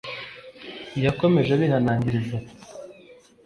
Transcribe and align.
yakomeje 1.05 1.49
abihanangiriza 1.53 2.33
ati 2.41 2.55